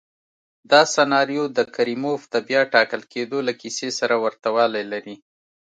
[0.71, 5.15] دا سناریو د کریموف د بیا ټاکل کېدو له کیسې سره ورته والی لري.